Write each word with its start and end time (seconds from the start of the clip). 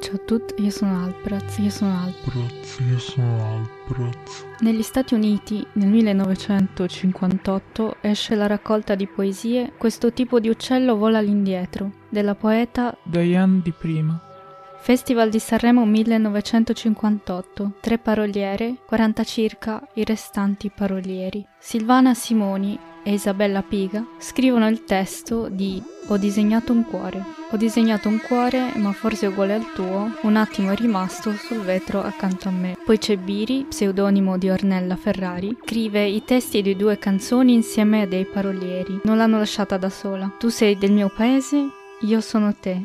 Ciao 0.00 0.14
a 0.14 0.18
tutti, 0.18 0.62
io 0.62 0.70
sono 0.70 1.04
Alpraz, 1.04 1.58
io 1.58 1.70
sono 1.70 2.04
Alpraz. 2.04 2.78
Io 2.88 2.98
sono 2.98 3.68
Alpraz. 3.88 4.44
Negli 4.60 4.82
Stati 4.82 5.14
Uniti 5.14 5.66
nel 5.72 5.88
1958 5.88 7.96
esce 8.00 8.36
la 8.36 8.46
raccolta 8.46 8.94
di 8.94 9.08
poesie 9.08 9.72
Questo 9.76 10.12
tipo 10.12 10.38
di 10.38 10.48
uccello 10.48 10.96
vola 10.96 11.18
all'indietro 11.18 11.90
della 12.08 12.36
poeta 12.36 12.96
Diane 13.02 13.60
di 13.62 13.72
prima. 13.72 14.22
Festival 14.80 15.30
di 15.30 15.40
Sanremo 15.40 15.84
1958. 15.84 17.72
Tre 17.80 17.98
paroliere, 17.98 18.76
40 18.86 19.24
circa 19.24 19.84
i 19.94 20.04
restanti 20.04 20.70
parolieri. 20.70 21.44
Silvana 21.58 22.14
Simoni 22.14 22.78
e 23.08 23.14
Isabella 23.14 23.62
Piga 23.62 24.06
scrivono 24.18 24.68
il 24.68 24.84
testo 24.84 25.48
di 25.48 25.82
Ho 26.08 26.18
disegnato 26.18 26.74
un 26.74 26.84
cuore. 26.84 27.24
Ho 27.50 27.56
disegnato 27.56 28.06
un 28.06 28.20
cuore, 28.20 28.72
ma 28.74 28.92
forse 28.92 29.28
uguale 29.28 29.54
al 29.54 29.72
tuo, 29.72 30.12
un 30.20 30.36
attimo 30.36 30.72
è 30.72 30.76
rimasto 30.76 31.32
sul 31.32 31.60
vetro 31.60 32.02
accanto 32.02 32.48
a 32.48 32.50
me. 32.50 32.76
Poi 32.84 32.98
c'è 32.98 33.16
Biri, 33.16 33.64
pseudonimo 33.66 34.36
di 34.36 34.50
Ornella 34.50 34.96
Ferrari, 34.96 35.56
scrive 35.64 36.04
i 36.04 36.22
testi 36.22 36.60
di 36.60 36.76
due 36.76 36.98
canzoni 36.98 37.54
insieme 37.54 38.02
a 38.02 38.06
dei 38.06 38.26
parolieri. 38.26 39.00
Non 39.04 39.16
l'hanno 39.16 39.38
lasciata 39.38 39.78
da 39.78 39.88
sola. 39.88 40.30
Tu 40.38 40.50
sei 40.50 40.76
del 40.76 40.92
mio 40.92 41.08
paese, 41.08 41.66
io 42.00 42.20
sono 42.20 42.54
te. 42.60 42.84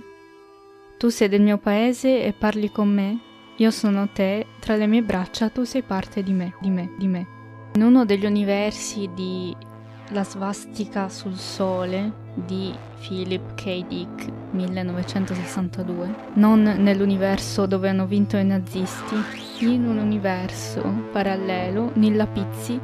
Tu 0.98 1.10
sei 1.10 1.28
del 1.28 1.42
mio 1.42 1.58
paese 1.58 2.24
e 2.24 2.32
parli 2.32 2.72
con 2.72 2.88
me? 2.88 3.20
Io 3.58 3.72
sono 3.72 4.08
te, 4.08 4.46
tra 4.62 4.78
le 4.78 4.88
mie 4.88 5.02
braccia 5.02 5.50
tu 5.50 5.66
sei 5.66 5.82
parte 5.82 6.24
di 6.24 6.32
me, 6.32 6.54
di 6.62 6.70
me, 6.70 6.94
di 6.98 7.08
me. 7.08 7.28
In 7.76 7.84
uno 7.84 8.06
degli 8.06 8.26
universi 8.26 9.10
di 9.14 9.54
La 10.10 10.24
svastica 10.24 11.10
sul 11.10 11.38
sole 11.38 12.12
di 12.36 12.74
Philip 13.00 13.54
K. 13.56 13.86
Dick 13.88 14.32
1962, 14.52 16.16
non 16.34 16.62
nell'universo 16.62 17.66
dove 17.66 17.90
hanno 17.90 18.06
vinto 18.06 18.38
i 18.38 18.46
nazisti, 18.46 19.16
in 19.60 19.88
un 19.88 19.98
universo 19.98 20.82
parallelo, 21.12 21.92
Nilla 21.94 22.28
Pizzi 22.28 22.80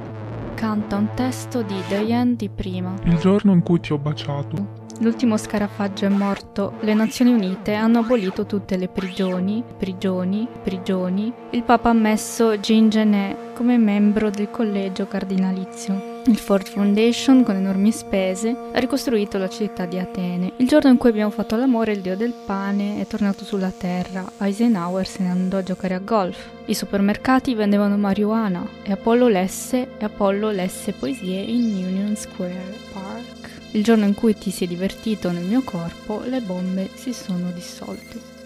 canta 0.56 0.96
un 0.98 1.14
testo 1.14 1.62
di 1.62 1.76
Diane 1.88 2.36
di 2.36 2.50
prima. 2.50 2.94
Il 3.04 3.18
giorno 3.18 3.54
in 3.54 3.64
cui 3.64 3.80
ti 3.80 3.94
ho 3.94 3.98
baciato. 3.98 4.79
L'ultimo 5.02 5.38
scarafaggio 5.38 6.06
è 6.06 6.10
morto, 6.10 6.74
le 6.82 6.94
Nazioni 6.94 7.32
Unite 7.32 7.74
hanno 7.74 8.00
abolito 8.00 8.46
tutte 8.46 8.76
le 8.76 8.90
prigioni, 8.90 9.64
prigioni, 9.78 10.46
prigioni. 10.62 11.32
Il 11.52 11.64
Papa 11.64 11.90
ha 11.90 11.94
messo 11.94 12.58
Jean 12.58 12.90
Genet 12.90 13.54
come 13.54 13.78
membro 13.78 14.30
del 14.30 14.50
collegio 14.50 15.08
cardinalizio. 15.08 16.18
Il 16.26 16.38
Ford 16.38 16.68
Foundation, 16.68 17.44
con 17.44 17.56
enormi 17.56 17.94
spese, 17.94 18.54
ha 18.74 18.78
ricostruito 18.78 19.38
la 19.38 19.48
città 19.48 19.86
di 19.86 19.98
Atene. 19.98 20.52
Il 20.58 20.68
giorno 20.68 20.90
in 20.90 20.98
cui 20.98 21.10
abbiamo 21.10 21.32
fatto 21.32 21.56
l'amore, 21.56 21.94
il 21.94 22.02
dio 22.02 22.18
del 22.18 22.34
pane 22.34 23.00
è 23.00 23.08
tornato 23.08 23.46
sulla 23.46 23.72
terra. 23.72 24.30
Eisenhower 24.38 25.08
se 25.08 25.24
ne 25.24 25.30
andò 25.30 25.60
a 25.60 25.64
giocare 25.64 25.96
a 25.96 26.00
golf. 26.00 26.46
I 26.66 26.74
supermercati 26.74 27.56
vendevano 27.56 27.96
marijuana 27.96 28.68
e 28.84 28.92
Apollo 28.92 29.30
lesse 29.30 29.88
e 29.98 30.04
Apollo 30.04 30.52
lesse 30.52 30.92
poesie 30.92 31.40
in 31.40 31.86
Union 31.86 32.16
Square 32.18 32.76
Park. 32.92 33.59
Il 33.72 33.84
giorno 33.84 34.06
in 34.06 34.16
cui 34.16 34.36
ti 34.36 34.50
sei 34.50 34.68
divertito 34.68 35.32
nel 35.32 35.44
mio 35.44 35.62
corpo, 35.62 36.22
le 36.26 36.42
bombe 36.42 36.90
si 36.96 37.14
sono 37.14 37.52
dissolte. 37.52 38.39